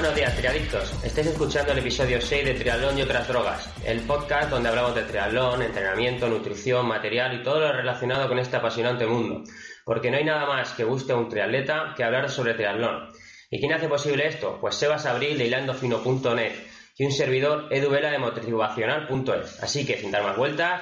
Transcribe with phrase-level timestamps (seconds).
[0.00, 1.04] Buenos días, triadictos.
[1.04, 5.02] Estáis escuchando el episodio 6 de Triatlón y otras drogas, el podcast donde hablamos de
[5.02, 9.42] triatlón, entrenamiento, nutrición, material y todo lo relacionado con este apasionante mundo.
[9.84, 13.10] Porque no hay nada más que guste a un triatleta que hablar sobre triatlón.
[13.50, 14.56] ¿Y quién hace posible esto?
[14.58, 16.52] Pues Sebas Abril de hilandofino.net
[16.96, 19.62] y un servidor eduvela de motivacional.es.
[19.62, 20.80] Así que, sin dar más vueltas,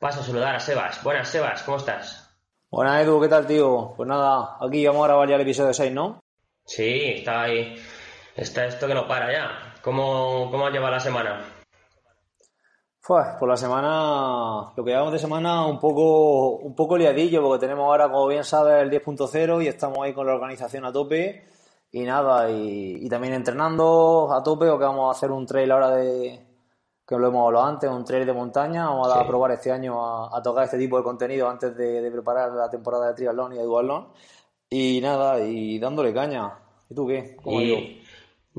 [0.00, 1.00] paso a saludar a Sebas.
[1.04, 2.28] Buenas, Sebas, ¿cómo estás?
[2.68, 3.94] Buenas, Edu, ¿qué tal, tío?
[3.96, 6.18] Pues nada, aquí vamos a grabar ya el episodio 6, ¿no?
[6.66, 7.76] Sí, está ahí
[8.38, 9.74] está esto que no para ya.
[9.82, 11.40] ¿Cómo, cómo has llevado la semana?
[13.06, 17.60] Pues, por la semana, lo que llevamos de semana un poco, un poco liadillo, porque
[17.60, 21.46] tenemos ahora, como bien sabes, el 10.0 y estamos ahí con la organización a tope.
[21.90, 25.90] Y nada, y, también entrenando a tope, o que vamos a hacer un trail ahora
[25.92, 26.38] de,
[27.06, 28.84] que lo hemos hablado antes, un trail de montaña.
[28.86, 32.68] Vamos a, probar este año a, tocar este tipo de contenido antes de, preparar la
[32.68, 34.08] temporada de triatlón y de duatlón.
[34.68, 36.58] Y nada, y dándole caña.
[36.90, 37.36] ¿Y tú qué?
[37.42, 38.02] ¿Cómo y,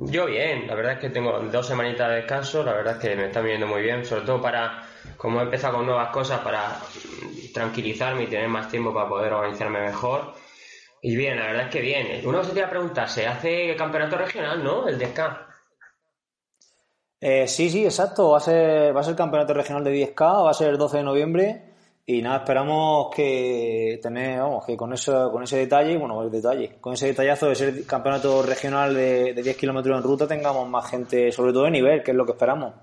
[0.02, 3.16] yo bien, la verdad es que tengo dos semanitas de descanso, la verdad es que
[3.16, 4.84] me está viendo muy bien, sobre todo para,
[5.18, 6.78] como he empezado con nuevas cosas, para
[7.54, 10.34] tranquilizarme y tener más tiempo para poder organizarme mejor.
[11.02, 12.22] Y bien, la verdad es que bien.
[12.26, 14.88] Uno se te iba a preguntar, ¿se hace campeonato regional, no?
[14.88, 15.20] El DSK.
[17.22, 18.32] Eh, sí, sí, exacto.
[18.32, 20.98] Va a ser, va a ser campeonato regional de 10K, va a ser el 12
[20.98, 21.69] de noviembre.
[22.12, 26.78] Y nada, esperamos que tener, vamos, que con eso, con ese detalle, bueno, el detalle,
[26.82, 31.32] con ese detallazo de ser campeonato regional de, 10 kilómetros en ruta, tengamos más gente,
[31.32, 32.74] sobre todo de nivel, que es lo que esperamos.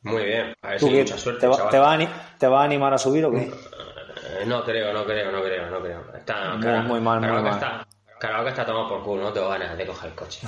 [0.00, 1.40] Muy bien, a ver si mucha suerte.
[1.40, 3.42] Te va, te, va a, animar a subir o qué?
[3.42, 6.16] Eh, no creo, no creo, no creo, no creo.
[6.16, 7.46] Está, muy, mal, muy mal.
[7.48, 7.86] Está,
[8.18, 10.40] que está tomado por culo, no tengo ganas de coger el coche.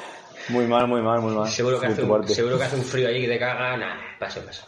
[0.48, 1.48] muy mal, muy mal, muy mal.
[1.48, 4.40] Seguro que, hace un, seguro que hace un frío allí que te caga, nada, paso,
[4.40, 4.66] paso.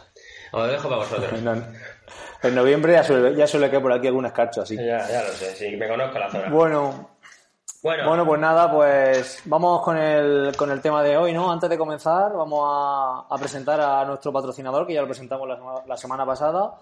[0.51, 1.41] Os lo dejo para vosotros.
[2.43, 4.75] En noviembre ya suele, ya suele caer por aquí algunas escarcha, así.
[4.75, 6.49] Ya, ya lo sé, sí, me conozco la zona.
[6.49, 7.09] Bueno,
[7.83, 8.07] bueno.
[8.07, 11.51] bueno, pues nada, pues vamos con el, con el tema de hoy, ¿no?
[11.51, 15.47] Antes de comenzar, vamos a, presentar a nuestro patrocinador, que ya lo presentamos
[15.87, 16.75] la, semana pasada.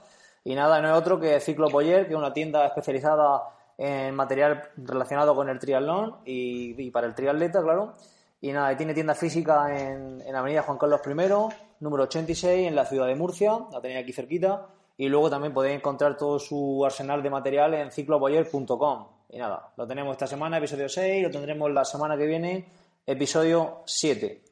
[0.46, 3.44] Y nada, no es otro que Ciclo Poller, que es una tienda especializada
[3.78, 7.96] en material relacionado con el triatlón y, para el triatleta, claro.
[8.40, 12.86] Y nada, tiene tienda física en, en Avenida Juan Carlos I, número 86, en la
[12.86, 14.68] ciudad de Murcia, la tenía aquí cerquita
[15.00, 19.08] y luego también podéis encontrar todo su arsenal de material en cicloboyer.com.
[19.30, 22.66] Y nada, lo tenemos esta semana, episodio 6, lo tendremos la semana que viene,
[23.08, 24.44] episodio 7.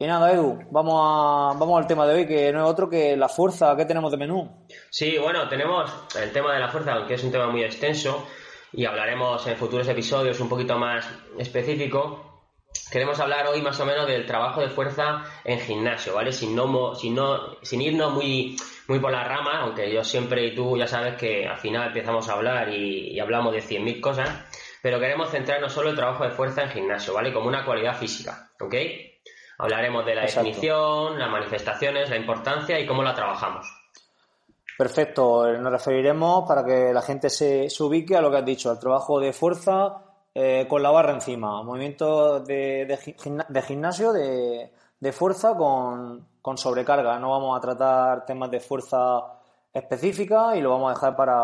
[0.00, 3.16] Y nada, Edu, vamos, a, vamos al tema de hoy, que no es otro que
[3.16, 3.76] la fuerza.
[3.76, 4.66] ¿Qué tenemos de menú?
[4.90, 5.88] Sí, bueno, tenemos
[6.20, 8.26] el tema de la fuerza, aunque es un tema muy extenso,
[8.72, 11.08] y hablaremos en futuros episodios un poquito más
[11.38, 12.25] específico
[12.90, 16.32] queremos hablar hoy más o menos del trabajo de fuerza en gimnasio, ¿vale?
[16.32, 18.56] Sin, no, sin, no, sin irnos muy,
[18.88, 22.28] muy por la rama, aunque yo siempre y tú ya sabes que al final empezamos
[22.28, 24.30] a hablar y, hablamos de 100.000 cosas,
[24.82, 27.32] pero queremos centrarnos solo en el trabajo de fuerza en gimnasio, ¿vale?
[27.32, 28.74] Como una cualidad física, ¿ok?
[29.58, 33.66] Hablaremos de la definición, las manifestaciones, la importancia y cómo la trabajamos.
[34.76, 38.70] Perfecto, nos referiremos para que la gente se, se ubique a lo que has dicho,
[38.70, 40.05] al trabajo de fuerza
[40.38, 44.70] eh, con la barra encima, movimiento de, de, gimnasio, de,
[45.00, 47.18] de fuerza con, con, sobrecarga.
[47.18, 49.22] No vamos a tratar temas de fuerza
[49.72, 51.40] específica y lo vamos a dejar para,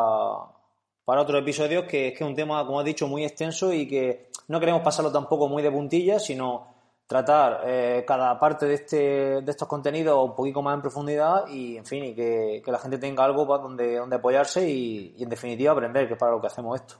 [1.06, 3.88] para otros episodios, que es que es un tema, como he dicho, muy extenso y
[3.88, 6.66] que no queremos pasarlo tampoco muy de puntillas, sino
[7.06, 8.96] tratar eh, cada parte de, este,
[9.40, 12.78] de estos contenidos un poquito más en profundidad y, en fin, y que, que la
[12.78, 16.32] gente tenga algo para donde, donde apoyarse y, y, en definitiva, aprender, que es para
[16.32, 16.96] lo que hacemos esto.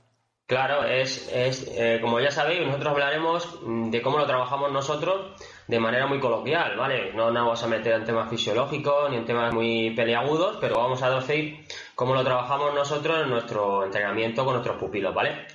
[0.52, 3.58] Claro, es, es eh, como ya sabéis, nosotros hablaremos
[3.90, 5.32] de cómo lo trabajamos nosotros
[5.66, 7.10] de manera muy coloquial, ¿vale?
[7.14, 11.02] No nos vamos a meter en temas fisiológicos ni en temas muy peleagudos, pero vamos
[11.02, 11.64] a decir
[11.94, 15.46] cómo lo trabajamos nosotros en nuestro entrenamiento con nuestros pupilos, ¿vale?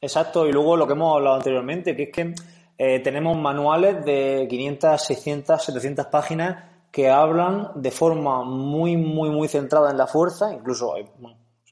[0.00, 2.34] Exacto, y luego lo que hemos hablado anteriormente, que es que
[2.76, 9.46] eh, tenemos manuales de 500, 600, 700 páginas que hablan de forma muy, muy, muy
[9.46, 11.08] centrada en la fuerza, incluso eh,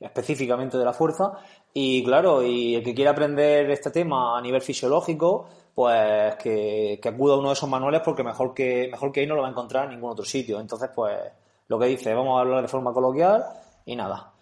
[0.01, 1.33] específicamente de la fuerza,
[1.81, 7.35] y claro, y el que quiera aprender este tema a nivel fisiológico, pues que, acuda
[7.35, 9.53] a uno de esos manuales porque mejor que, mejor que ahí no lo va a
[9.53, 10.59] encontrar en ningún otro sitio.
[10.59, 11.17] Entonces, pues
[11.69, 13.45] lo que dice, vamos a hablar de forma coloquial
[13.87, 14.33] y nada.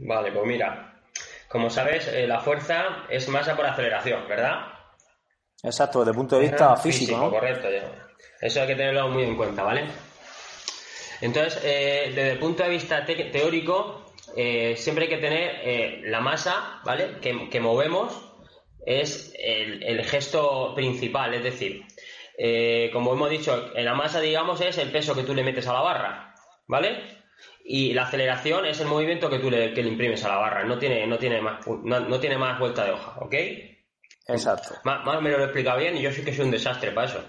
[0.00, 1.00] Vale, pues mira,
[1.48, 4.66] como sabes, eh, la fuerza es masa por aceleración, ¿verdad?
[5.62, 7.30] Exacto, desde el punto de vista físico, ¿no?
[7.30, 7.68] Correcto,
[8.38, 9.86] eso hay que tenerlo muy en cuenta, ¿vale?
[11.22, 14.03] Entonces, eh, desde el punto de vista teórico,
[14.36, 17.18] eh, siempre hay que tener eh, la masa, ¿vale?
[17.20, 18.32] Que, movemos
[18.84, 21.84] es el, gesto principal, es decir,
[22.36, 25.66] eh, como hemos dicho, en la masa, digamos, es el peso que tú le metes
[25.68, 26.34] a la barra,
[26.66, 27.24] ¿vale?
[27.64, 30.64] Y la aceleración es el movimiento que tú le, que le imprimes a la barra,
[30.64, 33.34] no tiene, no tiene, más, no, tiene más vuelta de hoja, ¿ok?
[34.26, 34.74] Exacto.
[34.84, 37.24] Más, o menos lo explica bien y yo sí que soy un desastre para eso.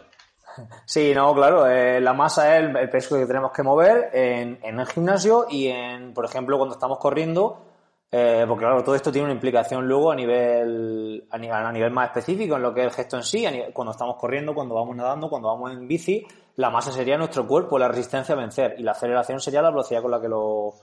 [0.86, 4.80] Sí, no, claro, eh, la masa es el, peso que tenemos que mover en, en,
[4.80, 7.66] el gimnasio y en, por ejemplo, cuando estamos corriendo,
[8.12, 11.92] eh, porque claro, todo esto tiene una implicación luego a nivel, a nivel, a nivel
[11.92, 14.96] más específico en lo que es el gesto en sí, cuando estamos corriendo, cuando vamos
[14.96, 16.26] nadando, cuando vamos en bici,
[16.56, 20.02] la masa sería nuestro cuerpo, la resistencia a vencer y la aceleración sería la velocidad
[20.02, 20.74] con la que lo,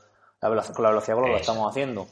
[0.43, 2.07] la velocidad, con la velocidad con la que lo estamos haciendo.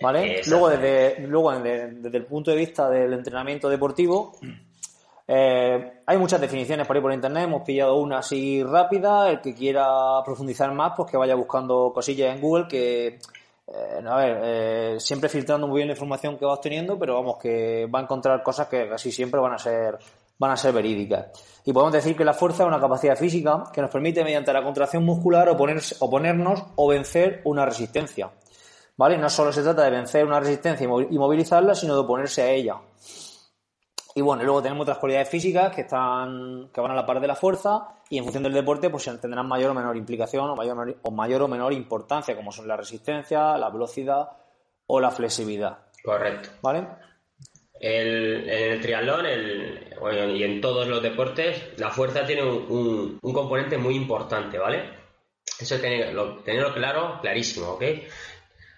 [0.00, 0.40] ¿Vale?
[0.46, 4.32] Luego, desde, luego desde, el punto de vista del entrenamiento deportivo,
[5.32, 9.54] eh, hay muchas definiciones por ahí por internet, hemos pillado una así rápida, el que
[9.54, 9.86] quiera
[10.24, 13.06] profundizar más, pues que vaya buscando cosillas en Google que,
[13.68, 17.36] eh, a ver, eh, siempre filtrando muy bien la información que va obteniendo, pero vamos,
[17.40, 19.98] que va a encontrar cosas que casi siempre van a ser,
[20.36, 21.26] van a ser verídicas.
[21.64, 24.64] Y podemos decir que la fuerza es una capacidad física que nos permite mediante la
[24.64, 28.28] contracción muscular oponerse, oponernos o vencer una resistencia.
[28.96, 29.16] ¿Vale?
[29.16, 32.74] No solo se trata de vencer una resistencia y movilizarla, sino de oponerse a ella.
[34.20, 37.26] Y bueno, luego tenemos otras cualidades físicas que están que van a la par de
[37.26, 40.98] la fuerza y en función del deporte pues tendrán mayor o menor implicación o mayor,
[41.00, 44.28] o mayor o menor importancia, como son la resistencia, la velocidad
[44.88, 45.78] o la flexibilidad.
[46.04, 46.50] Correcto.
[46.60, 46.86] ¿Vale?
[47.80, 53.32] El, en el triatlón el, y en todos los deportes la fuerza tiene un, un,
[53.32, 54.84] componente muy importante, ¿vale?
[55.58, 57.84] Eso tenerlo, tenerlo claro, clarísimo, ¿ok?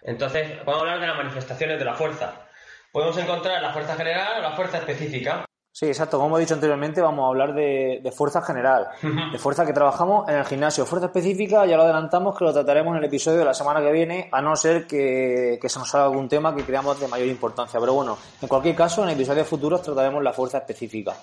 [0.03, 2.47] Entonces, vamos a hablar de las manifestaciones de la fuerza.
[2.93, 5.47] Podemos encontrar la fuerza general o la fuerza específica.
[5.73, 6.19] Sí, exacto.
[6.19, 10.37] Como he dicho anteriormente, vamos a hablar de, fuerza general, de fuerza que trabajamos en
[10.37, 10.85] el gimnasio.
[10.85, 13.91] Fuerza específica, ya lo adelantamos, que lo trataremos en el episodio de la semana que
[13.91, 17.81] viene, a no ser que, se nos salga algún tema que creamos de mayor importancia.
[17.81, 21.15] Pero bueno, en cualquier caso, en episodios futuros trataremos la fuerza específica.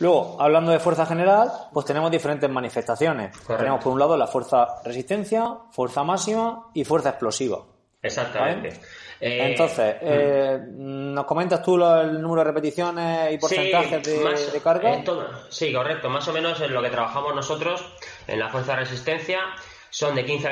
[0.00, 3.38] Luego, hablando de fuerza general, pues tenemos diferentes manifestaciones.
[3.46, 7.58] Tenemos por un lado la fuerza resistencia, fuerza máxima y fuerza explosiva.
[8.02, 8.80] Exactamente.
[9.24, 10.04] Eh, Entonces, mm.
[10.04, 15.00] eh, ¿nos comentas tú el número de repeticiones y porcentajes de, carga?
[15.48, 16.10] sí, correcto.
[16.10, 17.84] Más o menos en lo que trabajamos nosotros
[18.26, 19.38] en la fuerza de resistencia
[19.90, 20.50] son de 15 a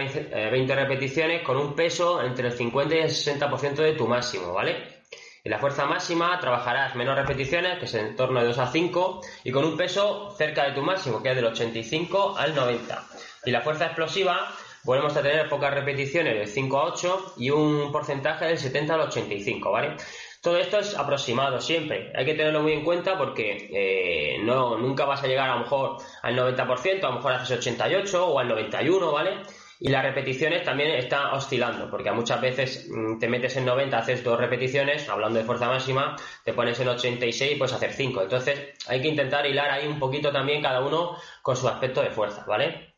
[0.50, 4.52] 20 eh, repeticiones con un peso entre el 50 y el 60% de tu máximo,
[4.52, 5.00] ¿vale?
[5.42, 9.20] En la fuerza máxima trabajarás menos repeticiones, que es en torno de 2 a 5,
[9.42, 13.02] y con un peso cerca de tu máximo, que es del 85 al 90.
[13.46, 14.54] Y la fuerza explosiva
[14.84, 19.00] volvemos a tener pocas repeticiones de 5 a 8 y un porcentaje del 70 al
[19.00, 19.96] 85, ¿vale?
[20.42, 25.04] Todo esto es aproximado siempre, hay que tenerlo muy en cuenta porque eh, no, nunca
[25.04, 28.48] vas a llegar a lo mejor al 90%, a lo mejor haces 88 o al
[28.48, 29.42] 91, ¿vale?
[29.82, 34.22] Y las repeticiones también están oscilando, porque muchas veces mm, te metes en 90, haces
[34.22, 38.22] dos repeticiones, hablando de fuerza máxima, te pones en 86 y puedes hacer 5.
[38.22, 42.10] Entonces hay que intentar hilar ahí un poquito también cada uno con su aspecto de
[42.10, 42.89] fuerza, ¿vale?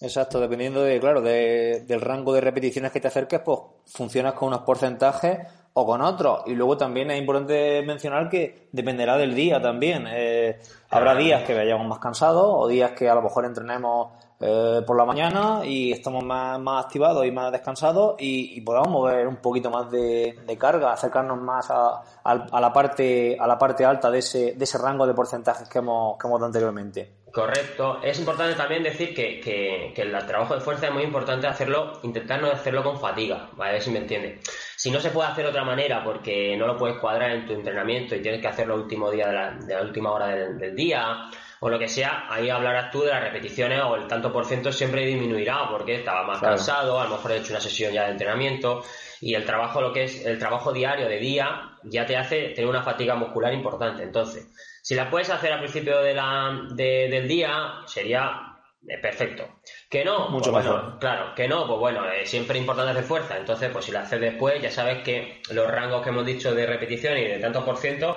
[0.00, 4.60] Exacto, dependiendo de, claro, del rango de repeticiones que te acerques, pues funcionas con unos
[4.60, 5.38] porcentajes
[5.72, 6.42] o con otros.
[6.46, 10.06] Y luego también es importante mencionar que dependerá del día también.
[10.08, 10.60] Eh,
[10.90, 14.08] habrá días que vayamos más cansados o días que a lo mejor entrenemos
[14.38, 19.26] eh, por la mañana y estamos más, más activados y más descansados y, podamos mover
[19.26, 24.10] un poquito más de, carga, acercarnos más a, a, la parte, a la parte alta
[24.10, 27.12] de ese, de ese rango de porcentajes que hemos, que hemos dado anteriormente.
[27.36, 28.00] Correcto.
[28.02, 32.40] Es importante también decir que, que, el trabajo de fuerza es muy importante hacerlo, intentar
[32.40, 33.78] no hacerlo con fatiga, ¿vale?
[33.78, 34.40] Si me entiende.
[34.74, 37.52] Si no se puede hacer de otra manera porque no lo puedes cuadrar en tu
[37.52, 40.74] entrenamiento y tienes que hacerlo el último día de la, de la última hora del,
[40.74, 41.28] día
[41.60, 44.72] o lo que sea, ahí hablarás tú de las repeticiones o el tanto por ciento
[44.72, 48.12] siempre disminuirá porque estaba más cansado, a lo mejor he hecho una sesión ya de
[48.12, 48.82] entrenamiento
[49.20, 52.68] y el trabajo, lo que es el trabajo diario de día, ya te hace tener
[52.68, 54.02] una fatiga muscular importante.
[54.02, 54.50] Entonces,
[54.86, 59.58] si la puedes hacer al principio de la, del día, sería eh, perfecto.
[59.90, 61.00] Que no, mucho pues mejor.
[61.00, 63.36] claro, que no, pues bueno, es siempre importante hacer fuerza.
[63.36, 66.66] Entonces, pues si la haces después, ya sabes que los rangos que hemos dicho de
[66.66, 68.16] repetición y de tantos por ciento,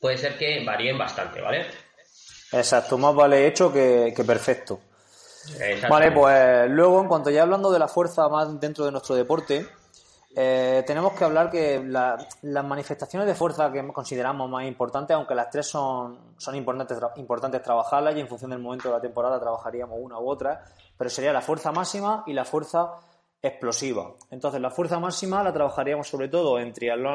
[0.00, 1.66] puede ser que varíen bastante, ¿vale?
[2.50, 4.80] Exacto, más vale hecho que, que perfecto.
[5.88, 9.68] Vale, pues luego, en cuanto ya hablando de la fuerza más dentro de nuestro deporte,
[10.38, 15.48] eh, tenemos que hablar que las manifestaciones de fuerza que consideramos más importantes, aunque las
[15.48, 19.96] tres son, son importantes, importantes trabajarlas y en función del momento de la temporada trabajaríamos
[19.98, 20.62] una u otra,
[20.98, 22.96] pero sería la fuerza máxima y la fuerza
[23.40, 24.12] explosiva.
[24.30, 26.74] Entonces, la fuerza máxima la trabajaríamos sobre todo en,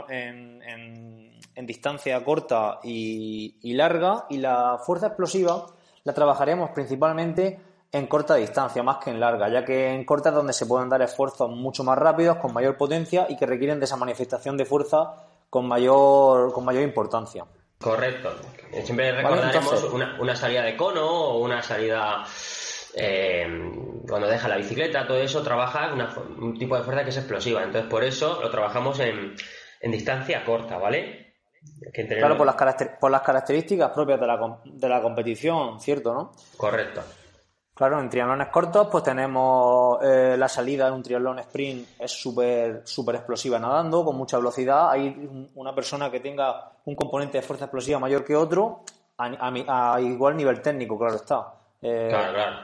[0.09, 5.67] en, en, distancia corta y, y larga y la fuerza explosiva
[6.05, 7.59] la trabajaríamos principalmente
[7.91, 10.89] en corta distancia más que en larga, ya que en corta es donde se pueden
[10.89, 14.65] dar esfuerzos mucho más rápidos, con mayor potencia y que requieren de esa manifestación de
[14.65, 15.13] fuerza
[15.49, 17.45] con mayor, con mayor importancia.
[17.77, 18.33] Correcto.
[18.83, 19.83] Siempre recordaremos
[20.19, 22.23] una, salida de cono o una salida
[22.95, 23.45] eh,
[24.07, 25.93] cuando deja la bicicleta, todo eso trabaja
[26.37, 27.63] un tipo de fuerza que es explosiva.
[27.63, 29.35] Entonces, por eso lo trabajamos en,
[29.81, 31.33] en distancia corta, ¿vale?
[31.91, 32.55] Claro, por las,
[32.99, 36.31] por las características propias de la, de la competición, ¿cierto, no?
[36.57, 37.01] Correcto.
[37.73, 42.81] Claro, en triatlones cortos pues tenemos eh, la salida de un triatlón sprint es súper
[42.83, 44.91] súper explosiva nadando, con mucha velocidad.
[44.91, 48.83] Hay una persona que tenga un componente de fuerza explosiva mayor que otro,
[49.17, 51.53] a, igual nivel técnico, claro está.
[51.81, 52.57] Eh, claro, claro.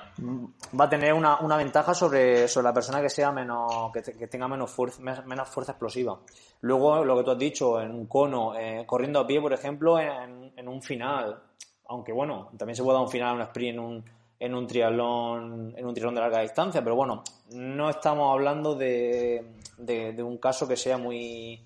[0.79, 4.47] Va a tener una, una ventaja sobre, sobre, la persona que sea menos que, tenga
[4.47, 6.19] menos fuerza, menos fuerza explosiva.
[6.61, 9.99] Luego, lo que tú has dicho, en un cono, eh, corriendo a pie, por ejemplo,
[9.99, 11.41] en, en, un final,
[11.87, 14.67] aunque bueno, también se puede dar un final en un sprint, en un en un
[14.67, 19.45] triatlón, en un triatlón de larga distancia, pero bueno, no estamos hablando de,
[19.77, 21.59] de, un caso que sea muy,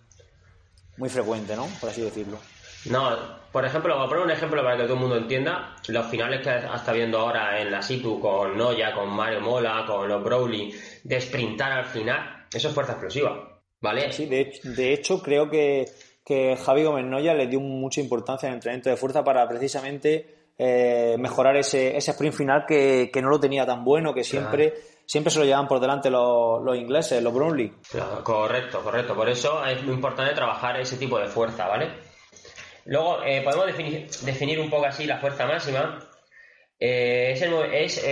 [0.97, 1.67] muy frecuente, ¿no?
[1.79, 2.37] Por así decirlo.
[2.85, 3.15] No,
[3.51, 5.75] por ejemplo, voy a poner un ejemplo para que todo el mundo entienda.
[5.87, 10.07] Los finales que está viendo ahora en la Situ con Noya, con Mario Mola, con
[10.07, 10.73] los Browley,
[11.03, 14.11] de sprintar al final, eso es fuerza explosiva, ¿vale?
[14.11, 15.85] Sí, de, de hecho creo que,
[16.25, 21.15] que Javi Gómez Noya le dio mucha importancia al entrenamiento de fuerza para precisamente eh,
[21.17, 24.75] mejorar ese, ese sprint final que, no lo tenía tan bueno, que siempre,
[25.07, 27.73] siempre se lo llevan por delante los, ingleses, los Brownlee.
[28.23, 29.15] correcto, correcto.
[29.15, 31.89] Por eso es muy importante trabajar ese tipo de fuerza, ¿vale?
[32.85, 35.97] Luego, eh, podemos definir, definir, un poco así la fuerza máxima.
[36.79, 37.33] Eh,
[37.73, 38.05] es,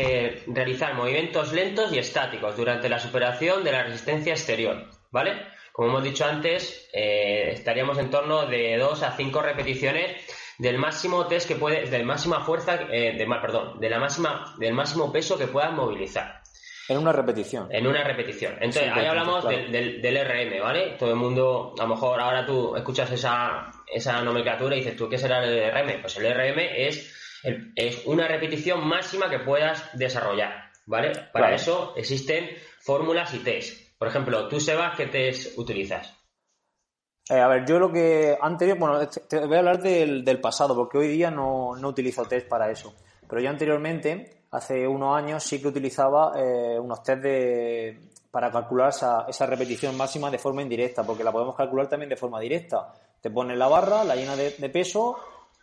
[0.48, 5.34] realizar movimientos lentos y estáticos durante la superación de la resistencia exterior, ¿vale?
[5.72, 10.18] Como hemos dicho antes, estaríamos en torno de 2 a 5 repeticiones
[10.60, 14.74] del máximo test que puede, del máxima fuerza, eh, de, perdón, de la máxima, del
[14.74, 16.42] máximo peso que puedas movilizar.
[16.90, 17.68] En una repetición.
[17.72, 18.54] En una repetición.
[18.56, 20.96] Entonces, ahí hablamos del, del, RM, ¿vale?
[21.00, 25.08] Todo el mundo, a lo mejor ahora tú escuchas esa, esa nomenclatura y dices, ¿tú
[25.08, 26.02] qué será el RM?
[26.02, 27.42] Pues el RM es,
[27.76, 31.12] es una repetición máxima que puedas desarrollar, ¿vale?
[31.32, 32.50] Para eso existen
[32.80, 33.98] fórmulas y test.
[33.98, 36.19] Por ejemplo, tú, Sebas, ¿qué test utilizas?
[37.30, 40.76] Eh, a ver, yo lo que anterior, bueno, te voy a hablar del, del pasado,
[40.76, 42.96] porque hoy día no, no, utilizo test para eso.
[43.28, 48.90] Pero yo anteriormente, hace unos años, sí que utilizaba eh, unos test de, para calcular
[48.90, 52.92] esa, esa, repetición máxima de forma indirecta, porque la podemos calcular también de forma directa.
[53.22, 55.18] Te pones la barra, la llena de, de peso,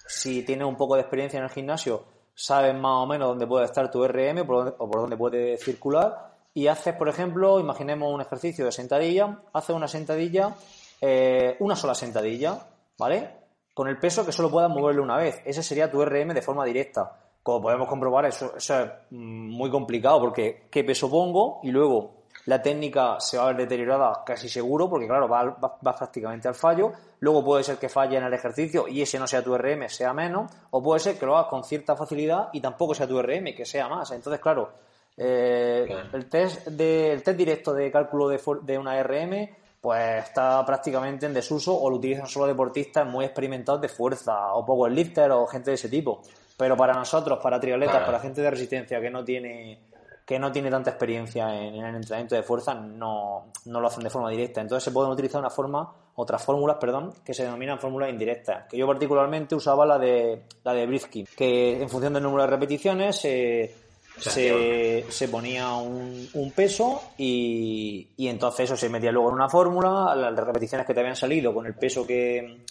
[0.06, 3.64] si tienes un poco de experiencia en el gimnasio, sabes más o menos dónde puede
[3.64, 4.46] estar tu RM o
[4.88, 9.88] por dónde puede circular, y haces, por ejemplo, imaginemos un ejercicio de sentadilla, haces una
[9.88, 10.54] sentadilla
[11.00, 12.59] eh, una sola sentadilla,
[12.99, 13.31] ¿vale?
[13.75, 15.43] Con el peso que solo puedas moverle una vez.
[15.45, 17.12] Ese sería tu RM de forma directa.
[17.43, 18.71] Como podemos comprobar, eso, es
[19.11, 23.57] mm, muy complicado porque qué peso pongo y luego la técnica se va a ver
[23.57, 26.93] deteriorada casi seguro porque, claro, va, prácticamente al fallo.
[27.21, 30.12] Luego puede ser que falle en el ejercicio y ese no sea tu RM, sea
[30.12, 30.50] menos.
[30.71, 33.65] O puede ser que lo hagas con cierta facilidad y tampoco sea tu RM, que
[33.65, 34.11] sea más.
[34.12, 34.71] Entonces, claro,
[35.17, 39.49] eh, el, test de, el test directo de cálculo de, de una RM
[39.87, 44.66] pues está prácticamente en desuso o lo utilizan solo deportistas muy experimentados de fuerza o
[44.66, 46.23] powerlifter o gente de ese tipo.
[46.57, 49.78] Pero para nosotros, para triatletas, para gente de resistencia que no tiene
[50.26, 54.11] que no tiene tanta experiencia en, el entrenamiento de fuerza, no, no, lo hacen de
[54.11, 54.61] forma directa.
[54.61, 58.66] Entonces se pueden utilizar una forma, otras fórmulas, perdón, que se denominan fórmulas indirectas.
[58.69, 62.50] Que yo particularmente usaba la de la de Britsky, que en función del número de
[62.50, 63.73] repeticiones eh,
[64.18, 69.49] se, se, ponía un, un peso y, y, entonces eso se metía luego en una
[69.49, 72.64] fórmula, las repeticiones que te habían salido con el peso que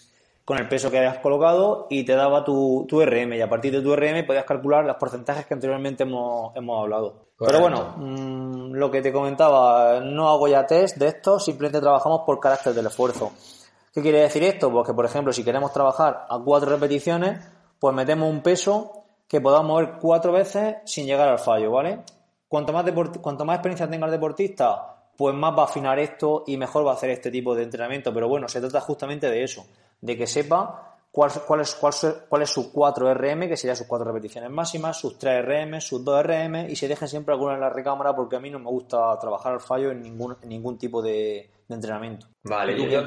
[0.45, 3.73] con el peso que habías colocado y te daba tu, tu RM y a partir
[3.73, 7.25] de tu RM podías calcular los porcentajes que anteriormente hemos, hemos hablado.
[7.39, 12.21] Pero bueno, mm, lo que te comentaba, no hago ya test de esto, simplemente trabajamos
[12.27, 13.31] por carácter del esfuerzo.
[13.91, 14.71] ¿Qué quiere decir esto?
[14.71, 17.39] Pues que, por ejemplo, si queremos trabajar a cuatro repeticiones,
[17.79, 22.00] pues metemos un peso que podamos mover cuatro veces sin llegar al fallo, ¿vale?
[22.48, 22.86] Cuanto más,
[23.22, 26.91] cuanto más experiencia tenga el deportista, pues más va a afinar esto y mejor va
[26.91, 28.13] a hacer este tipo de entrenamiento.
[28.13, 29.65] Pero bueno, se trata justamente de eso,
[30.01, 31.94] de que sepa cuál, cuál, es, cuál,
[32.27, 36.03] cuál es su 4 RM, que serían sus cuatro repeticiones máximas, sus 3 RM, sus
[36.03, 38.70] 2 RM, y se dejen siempre alguna en la recámara porque a mí no me
[38.70, 42.27] gusta trabajar al fallo en ningún, ningún tipo de, entrenamiento.
[42.44, 43.01] Vale, yo,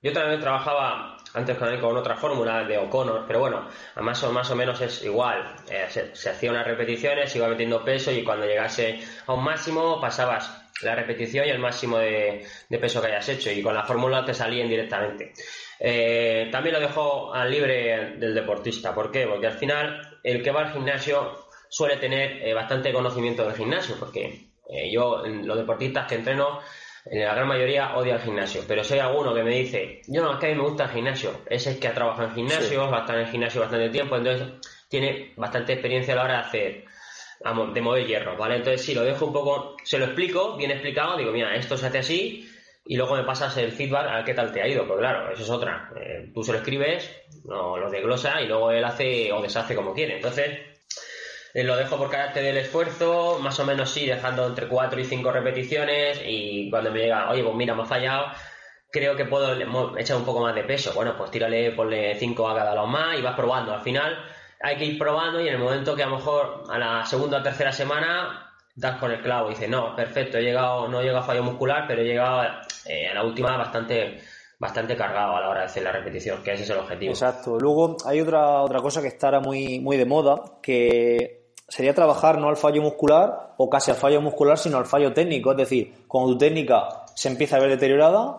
[0.00, 4.56] yo también trabajaba antes con, otra fórmula de O'Connor, pero bueno, más o, más o
[4.56, 5.54] menos es igual.
[5.70, 10.64] Eh, se, hacía unas repeticiones, iba metiendo peso y cuando llegase a un máximo pasabas
[10.82, 14.34] la repetición y el máximo de, peso que hayas hecho y con la fórmula te
[14.34, 15.32] salían directamente.
[15.80, 18.94] Eh, también lo dejo al libre del deportista.
[18.94, 19.26] ¿Por qué?
[19.26, 23.96] Porque al final el que va al gimnasio suele tener eh, bastante conocimiento del gimnasio,
[23.98, 24.48] porque
[24.92, 26.60] yo, los deportistas que entreno,
[27.06, 30.22] en la gran mayoría odia el gimnasio, pero si hay alguno que me dice, yo
[30.22, 32.34] no, es que a mí me gusta el gimnasio, ese es que ha trabajado en
[32.34, 34.48] gimnasio, va a estar en el gimnasio bastante tiempo, entonces
[34.88, 36.84] tiene bastante experiencia a la hora de hacer,
[37.72, 38.56] de mover hierro, ¿vale?
[38.56, 41.86] Entonces si lo dejo un poco, se lo explico, bien explicado, digo, mira, esto se
[41.86, 42.48] hace así,
[42.88, 45.42] y luego me pasas el feedback a qué tal te ha ido, pues claro, eso
[45.42, 45.90] es otra.
[46.00, 47.08] Eh, tú se lo escribes,
[47.44, 50.16] no, lo desglosa y luego él hace o deshace como quiere.
[50.16, 50.58] Entonces,
[51.64, 55.32] lo dejo por carácter del esfuerzo, más o menos sí, dejando entre 4 y 5
[55.32, 58.26] repeticiones y cuando me llega, oye, pues mira, me ha fallado,
[58.90, 60.92] creo que puedo echar un poco más de peso.
[60.94, 63.72] Bueno, pues tírale, ponle 5 a cada lado más y vas probando.
[63.72, 64.16] Al final
[64.60, 67.38] hay que ir probando y en el momento que a lo mejor a la segunda
[67.38, 71.04] o tercera semana das con el clavo y dices, no, perfecto, he llegado, no he
[71.04, 72.42] llegado a fallo muscular, pero he llegado
[72.86, 74.20] eh, a la última bastante
[74.58, 77.12] bastante cargado a la hora de hacer la repetición, que ese es el objetivo.
[77.12, 77.58] Exacto.
[77.58, 81.37] Luego hay otra, otra cosa que estará muy, muy de moda, que
[81.68, 85.52] sería trabajar no al fallo muscular o casi al fallo muscular, sino al fallo técnico.
[85.52, 88.38] Es decir, cuando tu técnica se empieza a ver deteriorada,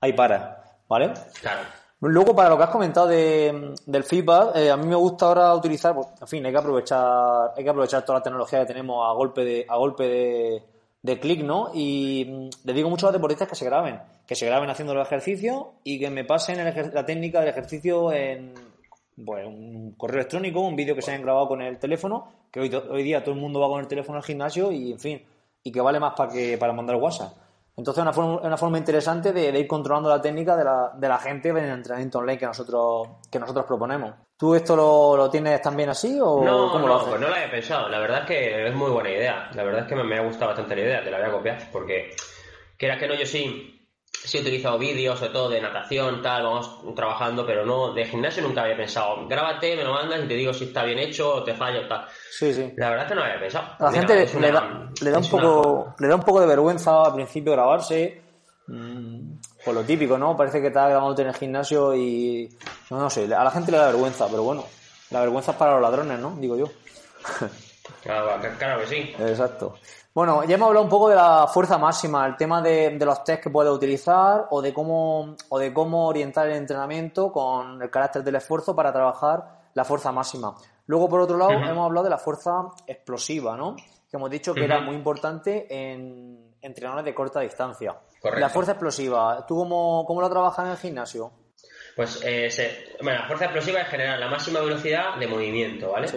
[0.00, 1.12] ahí para, ¿vale?
[1.40, 1.60] Claro.
[2.00, 5.54] Luego, para lo que has comentado de, del feedback, eh, a mí me gusta ahora
[5.54, 9.08] utilizar, pues, en fin, hay que aprovechar, hay que aprovechar toda la tecnología que tenemos
[9.08, 10.62] a golpe de, a golpe de,
[11.02, 11.70] de clic, ¿no?
[11.72, 14.94] Y mm, le digo mucho a los deportistas que se graben, que se graben haciendo
[14.94, 18.52] los ejercicios y que me pasen la técnica del ejercicio en
[19.22, 22.74] pues, un correo electrónico, un vídeo que se hayan grabado con el teléfono, que hoy,
[22.74, 25.22] hoy día todo el mundo va con el teléfono al gimnasio y, en fin,
[25.62, 27.32] y que vale más para que para mandar WhatsApp.
[27.76, 31.08] Entonces, es una forma, una forma interesante de, ir controlando la técnica de la, de
[31.08, 34.14] la gente en el entrenamiento online que nosotros, que nosotros proponemos.
[34.36, 37.08] ¿Tú esto lo, lo tienes también así o no, cómo lo haces?
[37.08, 37.88] Pues no lo había pensado.
[37.88, 39.50] La verdad es que es muy buena idea.
[39.54, 41.04] La verdad es que me, me ha gustado bastante la idea.
[41.04, 42.14] Te la voy a copiar porque,
[42.76, 43.73] quiera que no, yo sí
[44.24, 48.42] sí he utilizado vídeos, sobre todo de natación, tal, vamos trabajando, pero no, de gimnasio
[48.42, 49.26] nunca había pensado.
[49.28, 51.88] Grábate, me lo mandas y te digo si está bien hecho o te falla o
[51.88, 52.06] tal.
[52.30, 52.72] Sí, sí.
[52.76, 53.66] La verdad es que no había pensado.
[53.78, 57.02] A la gente le, da, le, da un poco, le da un poco de vergüenza
[57.04, 58.22] al principio grabarse.
[58.66, 60.36] Mm, por lo típico, ¿no?
[60.36, 62.48] Parece que está grabándote en el gimnasio y.
[62.90, 64.64] No, no sé, a la gente le da vergüenza, pero bueno,
[65.10, 66.36] la vergüenza es para los ladrones, ¿no?
[66.38, 66.66] Digo yo.
[68.02, 69.14] Claro, claro que sí.
[69.18, 69.74] Exacto.
[70.14, 73.42] Bueno, ya hemos hablado un poco de la fuerza máxima, el tema de, los test
[73.42, 78.22] que puedes utilizar o de cómo o de cómo orientar el entrenamiento con el carácter
[78.22, 80.54] del esfuerzo para trabajar la fuerza máxima.
[80.86, 82.52] Luego, por otro lado, hemos hablado de la fuerza
[82.86, 83.74] explosiva, ¿no?
[83.74, 87.96] Que hemos dicho que era muy importante en entrenadores de corta distancia.
[88.22, 91.32] La fuerza explosiva, ¿tú cómo, cómo la trabajas en el gimnasio?
[91.96, 92.48] Pues eh,
[93.02, 96.08] bueno, la fuerza explosiva es generar la máxima velocidad de movimiento, ¿vale?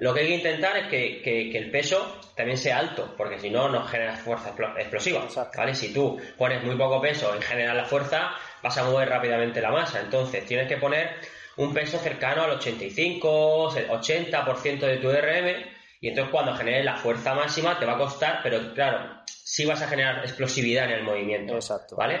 [0.00, 3.68] Lo que hay que intentar es que, el peso también sea alto, porque si no,
[3.68, 5.74] no generas fuerza explosiva, ¿vale?
[5.74, 8.30] Si tú pones muy poco peso en generar la fuerza,
[8.62, 10.00] vas a mover rápidamente la masa.
[10.00, 11.16] Entonces, tienes que poner
[11.56, 17.34] un peso cercano al 85, 80% de tu RM, y entonces cuando generes la fuerza
[17.34, 21.54] máxima te va a costar, pero claro, sí vas a generar explosividad en el movimiento,
[21.56, 21.96] Exacto.
[21.96, 22.20] ¿vale?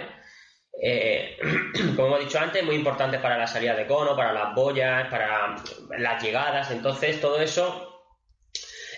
[0.80, 1.36] Eh,
[1.96, 5.56] como hemos dicho antes, muy importante para la salida de cono, para las boyas, para
[5.98, 6.70] las llegadas.
[6.70, 8.06] Entonces, todo eso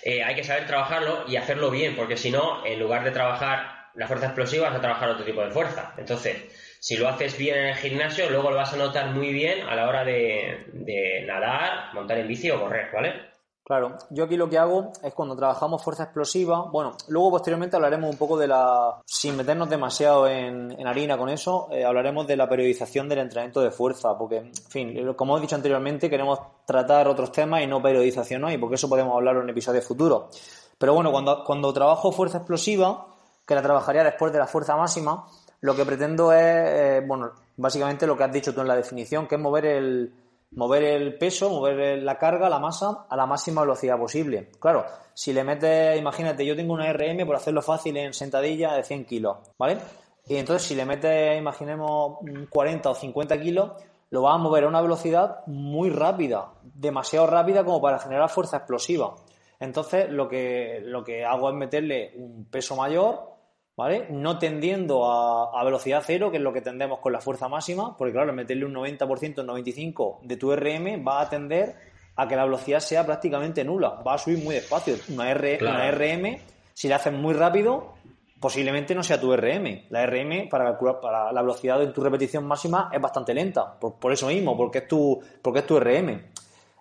[0.03, 3.91] eh, hay que saber trabajarlo y hacerlo bien, porque si no, en lugar de trabajar
[3.95, 5.95] la fuerza explosiva, vas a trabajar otro tipo de fuerza.
[5.97, 6.37] Entonces,
[6.81, 9.75] si lo haces bien en el gimnasio, luego lo vas a notar muy bien a
[9.75, 13.31] la hora de, de nadar, montar en bici o correr, ¿vale?
[13.71, 18.11] Claro, yo aquí lo que hago es cuando trabajamos fuerza explosiva, bueno, luego posteriormente hablaremos
[18.11, 22.49] un poco de la, sin meternos demasiado en, harina con eso, eh, hablaremos de la
[22.49, 27.31] periodización del entrenamiento de fuerza, porque, en fin, como he dicho anteriormente, queremos tratar otros
[27.31, 30.37] temas y no periodización hoy, porque eso podemos hablar en episodios futuros.
[30.77, 33.07] Pero bueno, cuando, cuando trabajo fuerza explosiva,
[33.47, 35.29] que la trabajaría después de la fuerza máxima,
[35.61, 39.29] lo que pretendo es, eh, bueno, básicamente lo que has dicho tú en la definición,
[39.29, 40.13] que es mover el,
[40.53, 44.51] mover el peso, mover la carga, la masa a la máxima velocidad posible.
[44.59, 44.85] Claro,
[45.15, 49.05] si le metes, imagínate, yo tengo una RM, por hacerlo fácil, en sentadilla de 100
[49.05, 49.79] kilos, ¿vale?
[50.27, 53.73] Y entonces si le metes, imaginemos, 40 o 50 kilos,
[54.11, 58.59] lo vas a mover a una velocidad muy rápida, demasiado rápida como para generar fuerza
[58.59, 59.15] explosiva.
[59.61, 63.40] Entonces lo que, lo que hago es meterle un peso mayor
[63.77, 64.07] ¿vale?
[64.11, 68.13] No tendiendo a, velocidad cero, que es lo que tendemos con la fuerza máxima, porque
[68.13, 71.77] claro, meterle un 90%, un 95% de tu RM va a tender
[72.17, 74.97] a que la velocidad sea prácticamente nula, va a subir muy despacio.
[75.09, 76.39] Una, RM,
[76.75, 77.95] si la haces muy rápido,
[78.39, 79.87] posiblemente no sea tu RM.
[79.91, 83.95] La RM para calcular para la velocidad de tu repetición máxima es bastante lenta, por,
[83.95, 86.21] por eso mismo, porque es tu, porque es tu RM.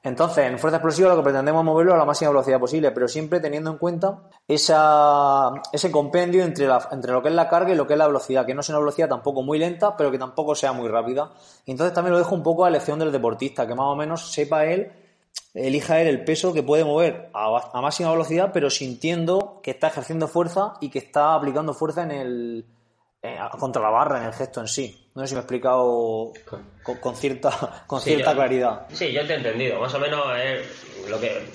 [0.04, 3.08] Entonces, en fuerza explosiva lo que pretendemos es moverlo a la máxima velocidad posible, pero
[3.08, 7.86] siempre teniendo en cuenta ese compendio entre, la, lo que es la carga y lo
[7.86, 10.56] que es la velocidad, que no sea una velocidad tampoco muy lenta, pero que tampoco
[10.56, 11.32] sea muy rápida.
[11.66, 14.66] Entonces también lo dejo un poco a elección del deportista, que más o menos sepa
[14.66, 14.92] él,
[15.54, 20.28] elija él el peso que puede mover a, máxima velocidad, pero sintiendo que está ejerciendo
[20.28, 22.66] fuerza y que está aplicando fuerza en el,
[23.60, 25.12] contra la barra, en el gesto en sí.
[25.16, 26.32] No sé si me he explicado
[27.02, 28.88] con, cierta, con cierta claridad.
[28.90, 29.80] Sí, yo te he entendido.
[29.80, 31.46] Más o menos es lo que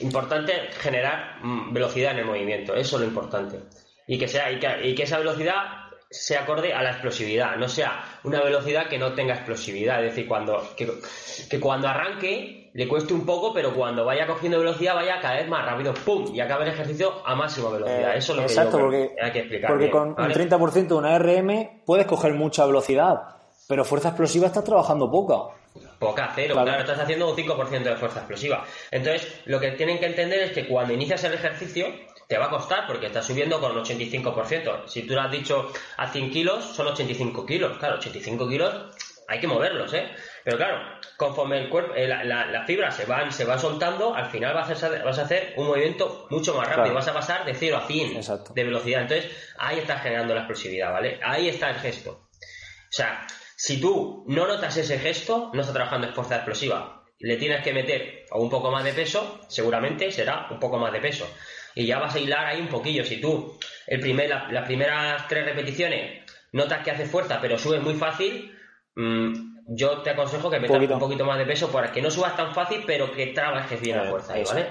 [0.00, 2.74] importante generar mm, velocidad en el movimiento.
[2.74, 3.60] Eso es lo importante.
[4.06, 8.40] Y que sea y que, esa velocidad se acorde a la explosividad, no sea una
[8.40, 13.54] velocidad que no tenga explosividad, es decir, cuando que, cuando arranque le cueste un poco,
[13.54, 16.26] pero cuando vaya cogiendo velocidad vaya cada vez más rápido, ¡pum!
[16.34, 18.14] y acabe el ejercicio a máxima velocidad.
[18.14, 19.70] Eh, Eso es lo exacto, porque, hay que explicar.
[19.70, 23.22] Porque con un 30% de una RM puedes coger mucha velocidad,
[23.66, 25.54] pero fuerza explosiva estás trabajando poca.
[25.98, 26.80] Poca, cero, claro.
[26.80, 28.62] estás haciendo un 5% de fuerza explosiva.
[28.90, 31.86] Entonces, lo que tienen que entender es que cuando inicias el ejercicio,
[32.28, 34.86] te va a costar porque estás subiendo con un 85%.
[34.86, 37.78] Si tú lo has dicho a 100 kilos, son 85 kilos.
[37.78, 38.74] Claro, 85 kilos
[39.28, 40.08] hay que moverlos, ¿eh?
[40.44, 40.78] Pero claro,
[41.16, 44.72] conforme el cuerpo, eh, la, fibra se van, se va soltando, al final vas a,
[44.72, 46.94] hacer, vas a hacer un movimiento mucho más rápido.
[46.94, 48.20] Vas a pasar de 0 a 100
[48.54, 49.02] de velocidad.
[49.02, 51.20] Entonces, ahí estás generando la explosividad, ¿vale?
[51.22, 52.28] Ahí está el gesto.
[52.32, 53.26] O sea,
[53.56, 57.04] si tú no notas ese gesto, no estás trabajando en fuerza explosiva.
[57.18, 61.00] Le tienes que meter un poco más de peso, seguramente será un poco más de
[61.00, 61.26] peso
[61.76, 63.04] y ya vas a hilar ahí un poquillo.
[63.04, 67.94] Si tú el primer, las primeras tres repeticiones notas que hace fuerza, pero subes muy
[67.94, 68.58] fácil,
[68.96, 72.36] mm, yo te aconsejo que metas un poquito más de peso para que no subas
[72.36, 74.68] tan fácil, pero que trabajes bien la fuerza ahí, ¿vale?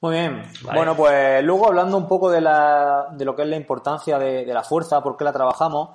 [0.00, 0.42] Muy bien.
[0.64, 4.44] Bueno, pues luego hablando un poco de, la, de lo que es la importancia de,
[4.46, 5.90] la fuerza, por qué la trabajamos,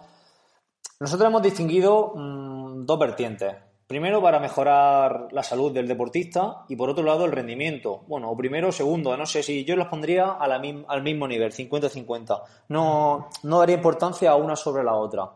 [1.00, 3.56] nosotros hemos distinguido mm, dos vertientes.
[3.86, 8.04] Primero, para mejorar la salud del deportista y por otro lado, el rendimiento.
[8.08, 12.42] Bueno, o primero segundo, no sé si yo los pondría al mismo nivel, 50-50.
[12.70, 15.32] No, no daría importancia a una sobre la otra.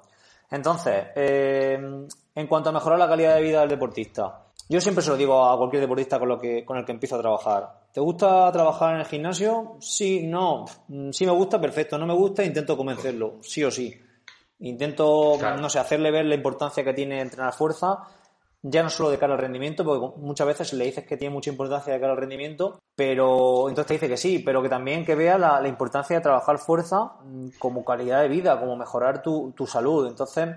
[0.50, 5.10] Entonces, eh, en cuanto a mejorar la calidad de vida del deportista, yo siempre se
[5.10, 7.82] lo digo a cualquier deportista con, lo que, con el que empiezo a trabajar.
[7.92, 9.76] ¿Te gusta trabajar en el gimnasio?
[9.80, 10.66] Sí, no.
[11.12, 11.98] Sí me gusta, perfecto.
[11.98, 13.94] No me gusta, intento convencerlo, sí o sí.
[14.60, 18.08] Intento, no sé, hacerle ver la importancia que tiene entrenar fuerza
[18.64, 21.50] ya no solo de cara al rendimiento, porque muchas veces le dices que tiene mucha
[21.50, 25.16] importancia de cara al rendimiento, pero entonces te dice que sí, pero que también que
[25.16, 30.08] vea la, importancia de trabajar fuerza mm, como calidad de vida, como mejorar tu, salud.
[30.08, 30.50] Entonces,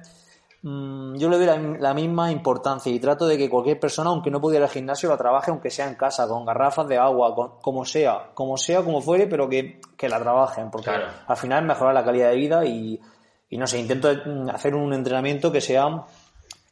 [0.65, 4.41] mm, yo le doy la, misma importancia y trato de que cualquier persona, aunque no
[4.41, 7.61] pudiera ir al gimnasio, la trabaje, aunque sea en casa, con garrafas de agua, con,
[7.61, 12.05] como sea, como sea, como fuere, pero que, la trabajen, porque al final mejorar la
[12.05, 13.01] calidad de vida y,
[13.49, 16.05] y no sé, intento mm, hacer un entrenamiento que sea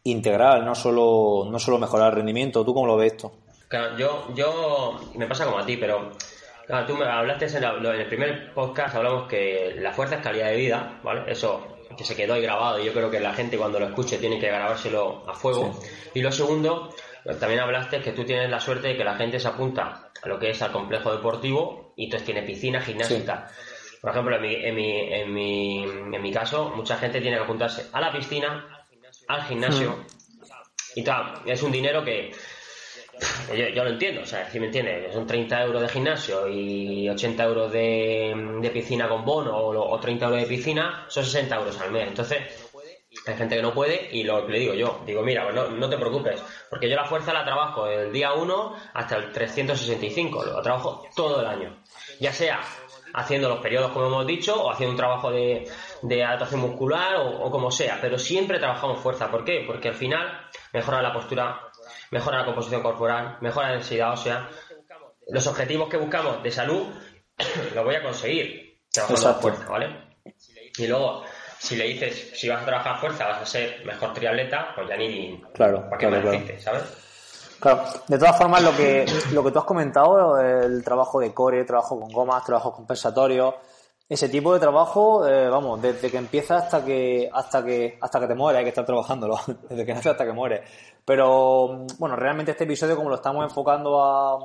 [0.04, 2.64] integral, no solo, no solo mejorar el rendimiento.
[2.64, 3.32] ¿Tú cómo lo ves esto?
[3.68, 6.12] Claro, yo, yo me pasa como a ti, pero
[6.66, 10.56] claro, tú me hablaste en, el primer podcast, hablamos que la fuerza es calidad de
[10.56, 11.30] vida, ¿vale?
[11.30, 14.18] Eso que se quedó ahí grabado y yo creo que la gente cuando lo escuche
[14.18, 15.78] tiene que grabárselo a fuego.
[16.14, 16.94] Y lo segundo,
[17.38, 20.38] también hablaste que tú tienes la suerte de que la gente se apunta a lo
[20.38, 23.46] que es al complejo deportivo y entonces tiene piscina, gimnasia y tal.
[24.00, 27.44] Por ejemplo, en mi, en, mi, en, mi, en mi caso, mucha gente tiene que
[27.44, 28.86] apuntarse a la piscina,
[29.28, 29.92] al gimnasio.
[29.92, 30.06] Hmm.
[30.96, 32.32] Y tal, es un dinero que
[33.74, 37.44] yo, lo entiendo, o sea, si me entiendes, son 30 euros de gimnasio y 80
[37.44, 42.08] euros de, piscina con bono o, 30 euros de piscina, son 60 euros al mes.
[42.08, 42.38] Entonces,
[43.26, 45.88] hay gente que no puede y lo le digo yo, digo, mira, pues no, no
[45.88, 50.62] te preocupes, porque yo la fuerza la trabajo el día 1 hasta el 365, lo
[50.62, 51.82] trabajo todo el año.
[52.20, 52.60] Ya sea
[53.14, 55.68] haciendo los periodos como hemos dicho o haciendo un trabajo de,
[56.02, 59.30] de adaptación muscular o, como sea, pero siempre trabajamos fuerza.
[59.30, 59.64] ¿Por qué?
[59.66, 61.60] Porque al final mejora la postura,
[62.12, 64.48] mejora la composición corporal, mejora la densidad ósea.
[65.28, 66.86] Los objetivos que buscamos de salud
[67.74, 70.12] los voy a conseguir trabajando fuerza, ¿vale?
[70.76, 71.24] Y luego,
[71.58, 74.96] si le dices, si vas a trabajar fuerza, vas a ser mejor triatleta, pues ya
[74.96, 75.42] ni.
[75.54, 76.82] Claro, ¿para qué claro, ¿sabes?
[77.58, 81.64] Claro, de todas formas, lo que, lo que tú has comentado, el trabajo de core,
[81.64, 83.56] trabajo con gomas, trabajo compensatorio,
[84.12, 88.26] ese tipo de trabajo, eh, vamos, desde que empieza hasta que hasta que hasta que
[88.26, 89.38] te mueres, hay que estar trabajándolo,
[89.70, 90.62] desde que nace hasta que muere.
[91.04, 94.38] Pero bueno, realmente este episodio como lo estamos enfocando a,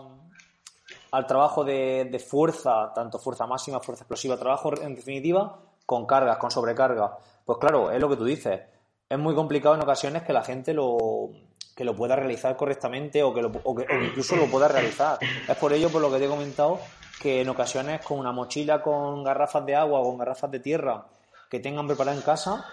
[1.11, 6.49] al trabajo de, fuerza, tanto fuerza máxima, fuerza explosiva, trabajo en definitiva con cargas, con
[6.49, 7.17] sobrecarga.
[7.43, 8.61] Pues claro, es lo que tú dices.
[9.09, 11.29] Es muy complicado en ocasiones que la gente lo
[11.75, 15.19] que lo pueda realizar correctamente o que, lo, o que incluso lo pueda realizar.
[15.47, 16.79] Es por ello por lo que te he comentado
[17.21, 21.05] que en ocasiones con una mochila con garrafas de agua o con garrafas de tierra
[21.49, 22.65] que tengan preparada en casa,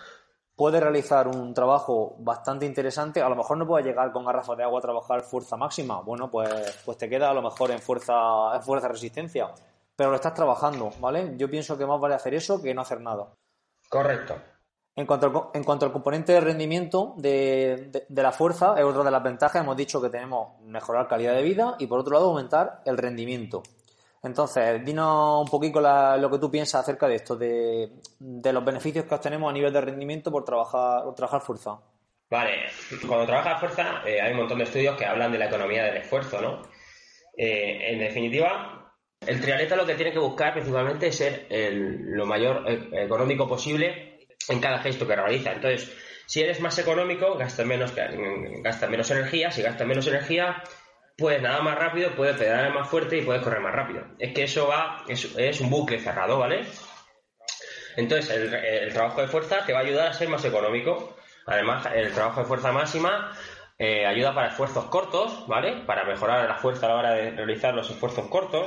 [0.57, 3.23] puede realizar un trabajo bastante interesante.
[3.23, 6.01] A lo mejor no puede llegar con garrafas de agua a trabajar fuerza máxima.
[6.01, 9.51] Bueno, pues, pues te queda a lo mejor en fuerza, en fuerza resistencia.
[9.97, 11.35] Pero lo estás trabajando, ¿vale?
[11.37, 13.29] Yo pienso que más vale hacer eso que no hacer nada.
[13.89, 14.35] Correcto.
[14.97, 19.03] En cuanto, al, en cuanto al componente de rendimiento de, de, la fuerza, es otra
[19.03, 19.63] de las ventajas.
[19.63, 23.63] Hemos dicho que tenemos mejorar calidad de vida y por otro lado aumentar el rendimiento.
[24.25, 29.15] Entonces, dinos un poquito lo que tú piensas acerca de esto, de, los beneficios que
[29.15, 31.79] obtenemos a nivel de rendimiento por trabajar, trabajar fuerza.
[32.31, 32.53] Vale,
[33.07, 35.99] cuando trabajas fuerza eh, hay un montón de estudios que hablan de la economía del
[35.99, 36.63] esfuerzo, ¿no?
[37.37, 42.65] Eh, en definitiva, el triatleta lo que tiene que buscar principalmente es ser lo mayor
[42.67, 45.53] eh, económico posible en cada gesto que realiza.
[45.53, 45.95] Entonces,
[46.27, 49.51] si eres más económico, gastas menos, gastas menos energía.
[49.51, 50.63] Si gastas menos energía,
[51.17, 54.05] puedes nadar más rápido, puedes pedalar más fuerte y puedes correr más rápido.
[54.19, 56.65] Es que eso va, es, un bucle cerrado, ¿vale?
[57.97, 61.17] Entonces, el, trabajo de fuerza te va a ayudar a ser más económico.
[61.47, 63.37] Además, el trabajo de fuerza máxima
[63.79, 65.83] eh, ayuda para esfuerzos cortos, ¿vale?
[65.87, 68.67] Para mejorar la fuerza a la hora de realizar los esfuerzos cortos.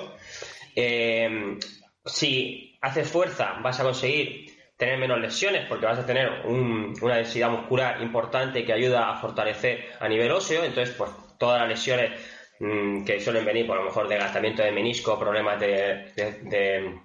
[0.76, 1.58] Eh,
[2.06, 7.50] si haces fuerza, vas a conseguir tener menos lesiones porque vas a tener una densidad
[7.50, 10.64] muscular importante que ayuda a fortalecer a nivel óseo.
[10.64, 12.12] Entonces, pues todas las lesiones
[12.60, 17.00] mm, que suelen venir, por lo mejor de gastamiento de menisco, problemas de,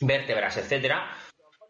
[0.00, 1.16] vértebras, etcétera,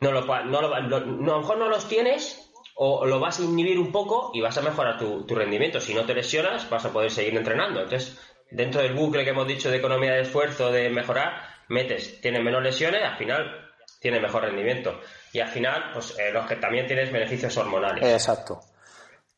[0.00, 3.78] no lo, no lo, a lo mejor no los tienes o lo vas a inhibir
[3.78, 5.80] un poco y vas a mejorar tu, tu, rendimiento.
[5.80, 7.82] Si no te lesionas, vas a poder seguir entrenando.
[7.82, 8.18] Entonces,
[8.50, 12.62] dentro del bucle que hemos dicho de economía de esfuerzo, de mejorar, metes, tienes menos
[12.62, 13.70] lesiones, al final
[14.00, 15.00] tienes mejor rendimiento.
[15.32, 18.04] Y al final, pues eh, los que también tienes beneficios hormonales.
[18.04, 18.60] Exacto.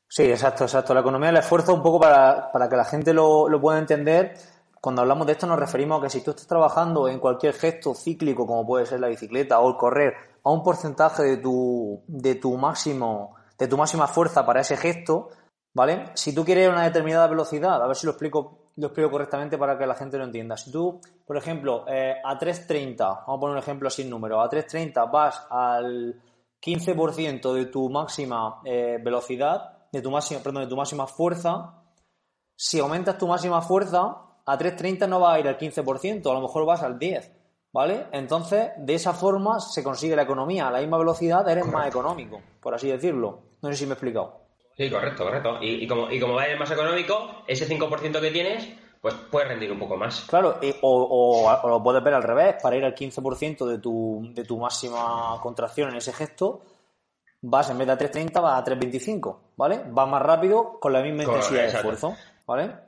[0.08, 0.94] Sí, exacto, exacto.
[0.94, 4.34] La economía del esfuerzo, un poco para, para que la gente lo, lo pueda entender,
[4.80, 7.92] cuando hablamos de esto nos referimos a que si tú estás trabajando en cualquier gesto
[7.92, 10.14] cíclico, como puede ser la bicicleta o el correr,
[10.44, 15.30] a un porcentaje de tu, de tu máximo, de tu máxima fuerza para ese gesto,
[15.74, 16.04] ¿vale?
[16.14, 19.76] Si tú quieres una determinada velocidad, a ver si lo explico, lo explico correctamente para
[19.76, 20.56] que la gente lo entienda.
[20.56, 24.48] Si tú, por ejemplo, eh, a 3.30, vamos a poner un ejemplo sin número, a
[24.48, 26.14] 3.30 vas al
[26.64, 31.82] 15% de tu máxima eh, velocidad, de tu máxima, perdón, de tu máxima fuerza,
[32.56, 36.40] si aumentas tu máxima fuerza, a 3.30 no va a ir al 15%, a lo
[36.40, 37.32] mejor vas al 10%.
[37.72, 38.06] ¿Vale?
[38.12, 40.68] Entonces, de esa forma se consigue la economía.
[40.68, 43.42] A la misma velocidad eres más económico, por así decirlo.
[43.60, 44.46] No sé si me he explicado.
[44.78, 45.58] Sí, correcto, correcto.
[45.60, 48.66] Y, como, y como va a ir más económico, ese 5% que tienes,
[49.02, 50.22] pues puedes rendir un poco más.
[50.22, 54.44] Claro, o, o, lo puedes ver al revés, para ir al 15% de tu, de
[54.44, 56.62] tu máxima contracción en ese gesto,
[57.48, 59.82] vas en vez de a 3.30, vas a 3.25, ¿vale?
[59.88, 62.14] Vas más rápido con la misma intensidad de esfuerzo,
[62.46, 62.86] ¿vale?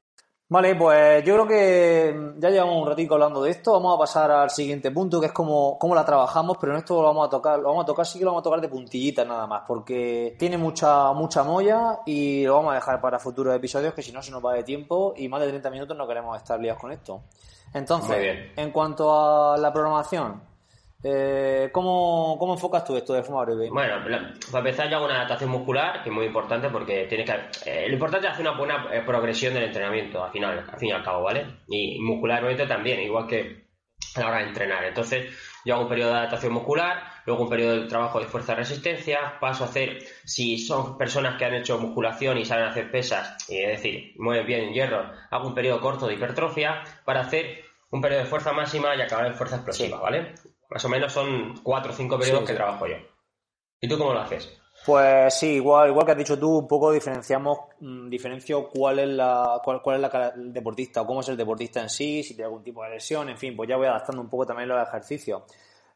[0.50, 3.72] Vale, pues yo creo que ya llevamos un ratito hablando de esto.
[3.72, 7.02] Vamos a pasar al siguiente punto, que es cómo, cómo la trabajamos, pero en esto
[7.02, 8.68] lo vamos a tocar, lo vamos a tocar, sí que lo vamos a tocar de
[8.68, 13.54] puntillitas nada más, porque tiene mucha, mucha molla y lo vamos a dejar para futuros
[13.54, 16.08] episodios, que si no se nos va de tiempo y más de 30 minutos no
[16.08, 17.24] queremos estar liados con esto.
[17.74, 20.47] Entonces, en cuanto a la programación,
[21.02, 23.70] eh, ¿cómo, ¿Cómo enfocas tú esto de forma breve?
[23.70, 27.32] Bueno, para empezar yo hago una adaptación muscular, que es muy importante porque tiene que...
[27.66, 30.88] Eh, lo importante es hacer una buena eh, progresión del entrenamiento, al final, al fin
[30.88, 31.46] y al cabo, ¿vale?
[31.68, 33.68] Y muscularmente también, igual que
[34.14, 34.84] a la hora de entrenar.
[34.84, 35.32] Entonces,
[35.64, 39.64] yo hago un periodo de adaptación muscular, luego un periodo de trabajo de fuerza-resistencia, paso
[39.64, 44.14] a hacer, si son personas que han hecho musculación y saben hacer pesas, es decir,
[44.18, 48.28] mueven bien en hierro, hago un periodo corto de hipertrofia para hacer un periodo de
[48.28, 50.34] fuerza máxima y acabar en fuerza explosiva, ¿vale?
[50.68, 52.96] Más o menos son cuatro o cinco periodos que trabajo yo.
[53.80, 54.58] ¿Y tú cómo lo haces?
[54.84, 59.08] Pues sí, igual, igual que has dicho tú, un poco diferenciamos, mm, diferencio cuál es
[59.08, 62.34] la, cuál, cuál es la el deportista o cómo es el deportista en sí, si
[62.34, 64.86] tiene algún tipo de lesión, en fin, pues ya voy adaptando un poco también los
[64.86, 65.42] ejercicios.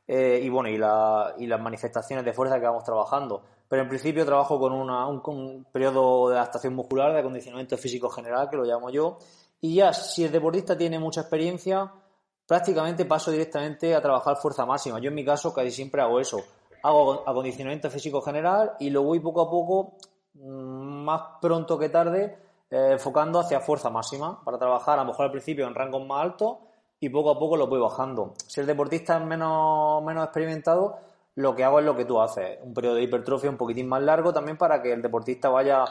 [0.07, 3.43] Eh, y bueno, y, la, y las manifestaciones de fuerza que vamos trabajando.
[3.69, 8.11] Pero en principio trabajo con una, un, un, periodo de adaptación muscular, de acondicionamiento físico
[8.11, 9.19] general, que lo llamo yo.
[9.61, 11.93] Y ya, si el deportista tiene mucha experiencia,
[12.53, 14.99] prácticamente paso directamente a trabajar fuerza máxima.
[14.99, 16.45] Yo en mi caso casi siempre hago eso.
[16.83, 19.97] Hago acondicionamiento físico general y lo voy poco a poco,
[20.35, 22.37] mm, más pronto que tarde,
[22.71, 26.21] eh, enfocando hacia fuerza máxima para trabajar a lo mejor al principio en rangos más
[26.21, 26.59] altos
[27.01, 28.35] y poco a poco lo voy bajando.
[28.47, 30.99] Si el deportista es menos, menos experimentado,
[31.37, 34.03] lo que hago es lo que tú haces, un periodo de hipertrofia un poquitín más
[34.03, 35.87] largo también para que el deportista vaya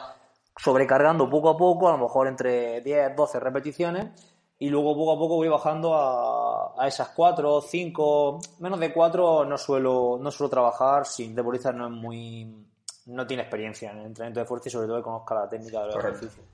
[0.56, 4.31] sobrecargando poco a poco, a lo mejor entre 10, 12 repeticiones
[4.62, 9.44] y luego poco a poco voy bajando a, a esas cuatro, cinco, menos de cuatro
[9.44, 12.64] no suelo, no suelo trabajar sin deportista no es muy,
[13.06, 15.80] no tiene experiencia en el entrenamiento de fuerza y sobre todo que conozca la técnica
[15.82, 16.44] del ejercicio.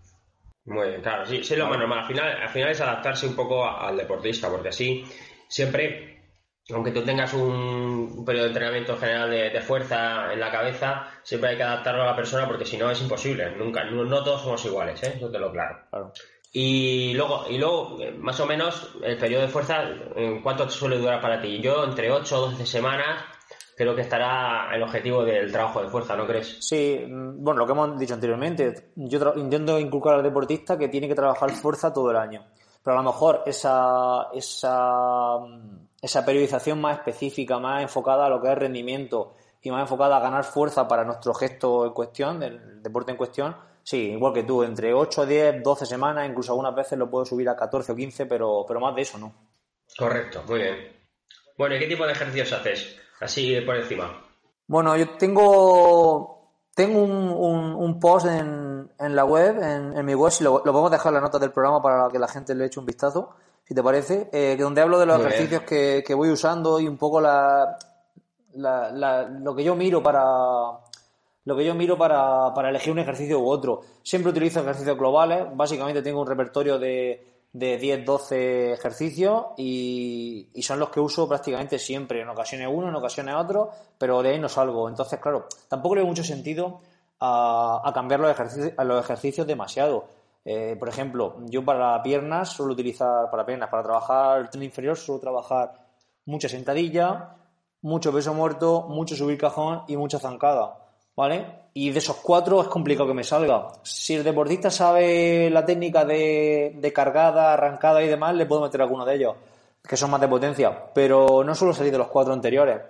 [0.64, 1.98] Muy bien, claro, sí, sí lo más normal.
[1.98, 5.04] Al final, al final es adaptarse un poco al deportista, porque así
[5.46, 6.30] siempre,
[6.70, 11.56] aunque tú tengas un, periodo de entrenamiento general de, fuerza en la cabeza, siempre hay
[11.58, 13.54] que adaptarlo a la persona porque si no es imposible.
[13.54, 15.12] Nunca, no, no todos somos iguales, ¿eh?
[15.14, 15.78] eso te lo claro.
[15.90, 16.12] claro.
[16.52, 19.82] Y luego, y luego, eh, más o menos, el periodo de fuerza,
[20.16, 21.60] ¿en cuánto suele durar para ti?
[21.60, 23.24] Yo, entre 8 o 12 semanas,
[23.78, 26.56] creo que estará el objetivo del trabajo de fuerza, ¿no crees?
[26.60, 31.06] Sí, mm, bueno, lo que hemos dicho anteriormente, yo intento inculcar al deportista que tiene
[31.06, 32.44] que trabajar fuerza todo el año.
[32.82, 38.40] Pero a lo mejor esa, esa, mm, esa periodización más específica, más enfocada a lo
[38.40, 42.82] que es rendimiento y más enfocada a ganar fuerza para nuestro gesto en cuestión, del
[42.82, 43.56] deporte en cuestión,
[43.88, 47.48] Sí, igual que tú, entre 8, 10, 12 semanas, incluso algunas veces lo puedo subir
[47.48, 49.32] a 14 o 15, pero, pero más de eso no.
[49.96, 50.76] Correcto, muy bien.
[51.56, 52.96] Bueno, ¿y qué tipo de ejercicios haces?
[53.18, 54.22] Así por encima.
[54.66, 60.44] Bueno, yo tengo, tengo un, un, post en, en, la web, en, mi web, si
[60.44, 62.80] lo, lo podemos dejar en las notas del programa para que la gente le eche
[62.80, 66.78] un vistazo, si te parece, eh, donde hablo de los ejercicios que, que, voy usando
[66.78, 67.78] y un poco la,
[68.52, 70.78] la, la, lo que yo miro para
[71.48, 73.80] lo que yo miro para, para elegir un ejercicio u otro.
[74.02, 80.78] Siempre utilizo ejercicios globales, básicamente tengo un repertorio de de 10, 12 ejercicios y, son
[80.78, 84.48] los que uso prácticamente siempre, en ocasiones uno, en ocasiones otro, pero de ahí no
[84.48, 84.88] salgo.
[84.88, 86.80] Entonces, claro, tampoco le veo mucho sentido
[87.20, 90.06] a, cambiar los ejercicios, los ejercicios demasiado.
[90.44, 94.96] Eh, por ejemplo, yo para piernas suelo utilizar, para piernas, para trabajar el tren inferior
[94.96, 95.72] suelo trabajar
[96.26, 97.36] mucha sentadilla,
[97.82, 100.87] mucho peso muerto, mucho subir cajón y mucha zancada.
[101.18, 101.46] ¿Vale?
[101.74, 103.66] Y de esos cuatro es complicado que me salga.
[103.82, 109.04] Si el deportista sabe la técnica de, cargada, arrancada y demás, le puedo meter alguno
[109.04, 109.34] de ellos,
[109.82, 112.80] que son más de potencia, pero no suelo salir de los cuatro anteriores.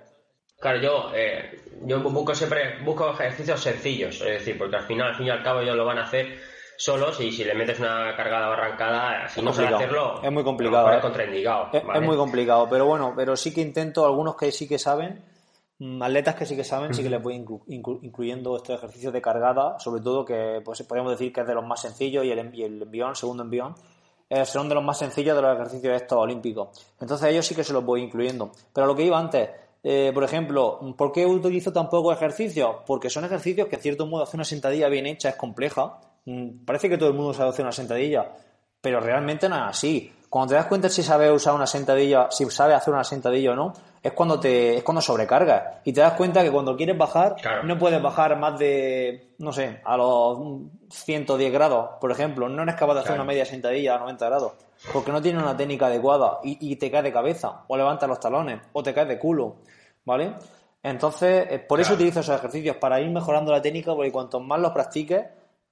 [0.60, 5.16] Claro, yo, eh, yo busco siempre busco ejercicios sencillos, es decir, porque al final, al
[5.16, 6.36] fin y al cabo, ellos lo van a hacer
[6.76, 10.44] solos y si le metes una cargada o arrancada, si no sabes hacerlo, es muy
[10.44, 10.90] complicado.
[10.90, 11.00] Es ¿eh?
[11.00, 11.70] contraindicado.
[11.72, 15.22] es, muy complicado, pero bueno, pero sí que intento, algunos que sí que saben,
[16.00, 20.02] atletas que sí que saben, sí que les voy incluyendo estos ejercicios de cargada, sobre
[20.02, 22.82] todo que pues podríamos decir que es de los más sencillos y el, y el
[22.82, 23.74] envión, segundo envión,
[24.28, 26.68] eh, son de los más sencillos de los ejercicios estos olímpicos.
[27.00, 28.50] Entonces ellos sí que se los voy incluyendo.
[28.72, 29.50] Pero lo que iba antes,
[29.82, 32.76] eh, por ejemplo, ¿por qué utilizo tan pocos ejercicios?
[32.86, 36.00] Porque son ejercicios que en cierto modo hacer una sentadilla bien hecha es compleja.
[36.24, 38.32] Mm, parece que todo el mundo sabe hacer una sentadilla,
[38.80, 40.12] pero realmente no es así.
[40.28, 43.54] Cuando te das cuenta si sabes usar una sentadilla, si sabes hacer una sentadilla o
[43.54, 47.36] no, es cuando te es cuando sobrecargas y te das cuenta que cuando quieres bajar
[47.64, 50.38] no puedes bajar más de no sé a los
[50.90, 52.48] 110 grados por ejemplo.
[52.48, 54.52] No eres capaz de hacer una media sentadilla a 90 grados
[54.92, 58.60] porque no tienes una técnica adecuada y, te caes de cabeza o levantas los talones
[58.72, 59.56] o te caes de culo
[60.04, 60.34] vale
[60.82, 64.60] entonces eh, por eso utilizo esos ejercicios para ir mejorando la técnica porque cuanto más
[64.60, 65.26] los practiques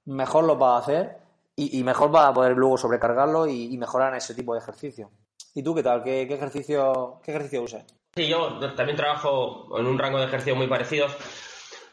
[0.05, 1.26] mejor los vas a hacer
[1.59, 5.09] y, mejor vas a poder luego sobrecargarlo y, mejorar en ese tipo de ejercicio
[5.55, 6.03] ¿Y tú qué tal?
[6.03, 7.83] ¿Qué, ejercicio, qué ejercicio usas?
[8.15, 11.17] Sí, yo también trabajo en un rango de ejercicio muy parecidos.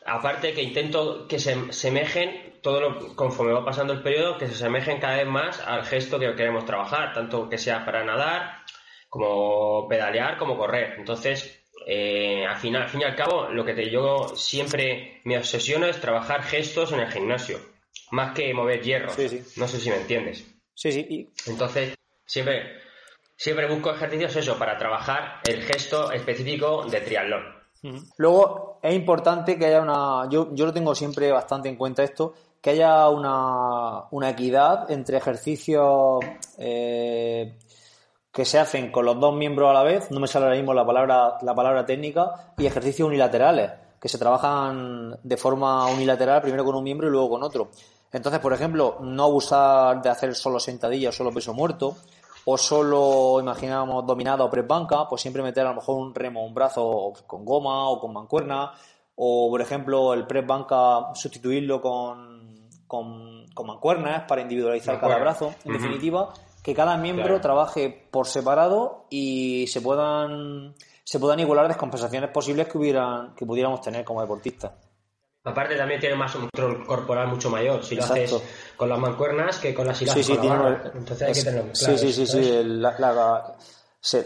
[0.05, 4.55] Aparte que intento que se semejen, todo lo, conforme va pasando el periodo, que se
[4.55, 8.65] semejen cada vez más al gesto que queremos trabajar, tanto que sea para nadar,
[9.09, 10.97] como pedalear, como correr.
[10.99, 15.39] Entonces, eh, al final, al fin y al cabo, lo que te, yo siempre me
[15.39, 17.59] obsesiono es trabajar gestos en el gimnasio,
[18.11, 19.17] más que mover hierros.
[19.57, 20.45] No sé si me entiendes.
[20.75, 21.33] Sí, sí.
[21.47, 21.95] Entonces,
[22.27, 22.85] siempre
[23.37, 27.43] siempre busco ejercicios eso, para trabajar el gesto específico de triatlón.
[28.17, 30.29] Luego, es importante que haya una.
[30.31, 35.19] Yo, yo lo tengo siempre bastante en cuenta esto, que haya una, una equidad entre
[35.19, 36.25] ejercicios
[36.57, 37.59] eh,
[38.33, 40.73] que se hacen con los dos miembros a la vez, no me sale ahora mismo
[40.73, 43.71] la palabra, la palabra técnica, y ejercicios unilaterales,
[44.05, 47.71] que se trabajan de forma unilateral, primero con un miembro y luego con otro.
[48.13, 51.97] Entonces, por ejemplo, no abusar de hacer solo sentadilla o solo peso muerto,
[52.45, 56.45] o solo imaginábamos dominada o press banca, pues siempre meter a lo mejor un remo,
[56.45, 58.73] un brazo con goma o con mancuerna,
[59.17, 65.55] o por ejemplo el press banca sustituirlo con, con, mancuernas para individualizar cada brazo.
[65.65, 66.29] En definitiva,
[66.63, 72.79] que cada miembro trabaje por separado y se puedan se puedan igualar descompensaciones posibles que
[72.79, 74.73] hubieran que pudiéramos tener como deportistas.
[75.45, 78.35] Aparte también tiene más un control corporal mucho mayor si lo haces
[78.77, 81.99] con las mancuernas que con las sí, sí, Entonces hay que tenerlo claro.
[81.99, 82.63] Sí, sí, sí,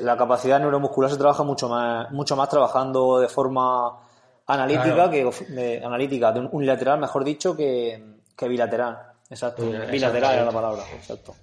[0.05, 3.99] La, capacidad neuromuscular se trabaja mucho más, mucho más trabajando de forma
[4.47, 9.15] analítica que de, analítica, de unilateral, mejor dicho, que, que bilateral.
[9.29, 9.65] Exacto.
[9.91, 11.35] Bilateral era la palabra, exacto.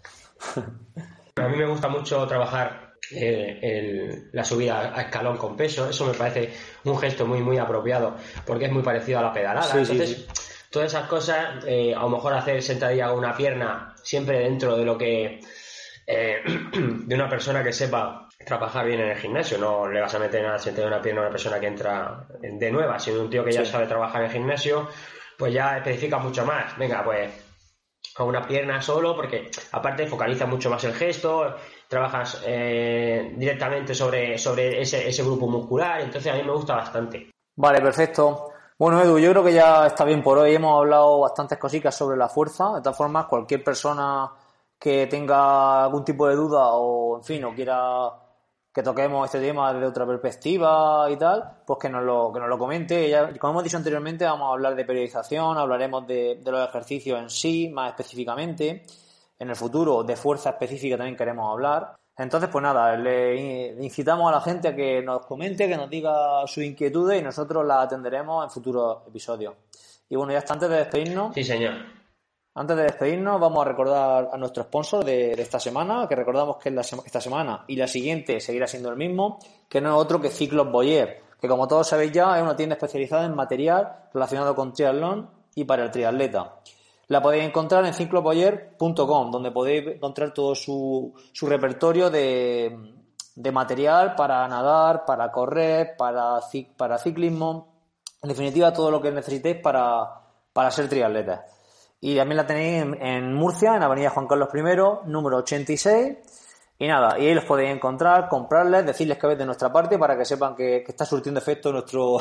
[1.35, 5.89] A mí me gusta mucho trabajar eh, la subida a escalón con peso.
[5.89, 8.15] Eso me parece un gesto muy, muy apropiado
[8.45, 9.79] porque es muy parecido a la pedalada.
[9.79, 10.27] Entonces,
[10.69, 14.85] todas esas cosas, eh, a lo mejor hacer sentadilla con una pierna siempre dentro de
[14.85, 15.39] lo que.
[16.07, 16.41] Eh,
[16.73, 19.57] de una persona que sepa trabajar bien en el gimnasio.
[19.57, 22.71] No le vas a meter nada sentadilla una pierna a una persona que entra de
[22.71, 24.87] nueva, sino un tío que ya sabe trabajar en el gimnasio,
[25.37, 26.77] pues ya especifica mucho más.
[26.77, 27.31] Venga, pues
[28.15, 31.57] con una pierna solo, porque aparte focaliza mucho más el gesto,
[31.87, 37.29] trabajas eh, directamente sobre, sobre ese, ese grupo muscular, entonces a mí me gusta bastante.
[37.55, 38.49] Vale, perfecto.
[38.77, 40.53] Bueno, Edu, yo creo que ya está bien por hoy.
[40.53, 42.73] Hemos hablado bastantes cositas sobre la fuerza.
[42.73, 44.29] De todas formas, cualquier persona
[44.77, 48.11] que tenga algún tipo de duda o, en fin, o quiera
[48.73, 52.49] que toquemos este tema desde otra perspectiva y tal, pues que nos lo, que nos
[52.49, 53.09] lo comente.
[53.09, 57.17] Ya, como hemos dicho anteriormente, vamos a hablar de periodización, hablaremos de, de los ejercicios
[57.21, 58.83] en sí, más específicamente.
[59.37, 61.95] En el futuro, de fuerza específica también queremos hablar.
[62.17, 66.47] Entonces, pues nada, le incitamos a la gente a que nos comente, que nos diga
[66.47, 69.53] sus inquietudes y nosotros las atenderemos en futuros episodios.
[70.07, 71.33] Y bueno, ya está, antes de despedirnos.
[71.33, 71.73] Sí, señor.
[72.57, 76.69] Antes de despedirnos, vamos a recordar a nuestro sponsor de, esta semana, que recordamos que
[76.69, 80.29] es esta semana y la siguiente seguirá siendo el mismo, que no es otro que
[80.29, 84.71] Ciclos Boyer, que como todos sabéis ya es una tienda especializada en material relacionado con
[84.71, 86.61] triatlón y para el triatleta.
[87.07, 92.93] La podéis encontrar en cicloboyer.com, donde podéis encontrar todo su, su repertorio de,
[93.35, 96.39] de, material para nadar, para correr, para,
[96.75, 97.75] para ciclismo,
[98.23, 101.41] en definitiva todo lo que necesitéis para, para ser triatletas.
[102.01, 106.17] Y también la tenéis en, Murcia, en Avenida Juan Carlos I, número 86.
[106.77, 110.17] Y nada, y ahí los podéis encontrar, comprarles, decirles que veis de nuestra parte para
[110.17, 112.17] que sepan que, que está surtiendo efecto nuestro,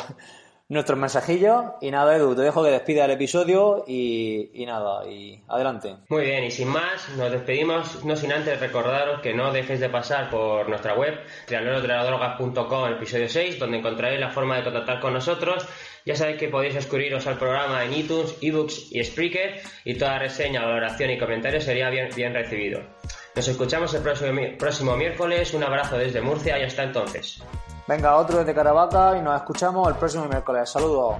[0.68, 1.64] nuestros mensajillos.
[1.80, 5.96] Y nada, Edu, te dejo que despida el episodio y, nada, y adelante.
[6.08, 9.88] Muy bien, y sin más, nos despedimos, no sin antes recordaros que no dejéis de
[9.88, 15.66] pasar por nuestra web, triatlonotradrogas.com, episodio 6, donde encontraréis la forma de contactar con nosotros.
[16.06, 20.62] Ya sabéis que podéis suscribiros al programa en iTunes, ebooks y Spreaker, y toda reseña,
[20.62, 22.82] valoración y comentario sería bien, bien recibido.
[23.34, 25.54] Nos escuchamos el próximo, próximo miércoles.
[25.54, 27.42] Un abrazo desde Murcia y hasta entonces.
[27.86, 30.70] Venga, otro desde Caravaca y nos escuchamos el próximo miércoles.
[30.70, 31.16] Saludos.